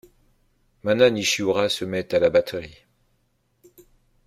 [0.83, 2.87] Mana Nishiura se met à la batterie.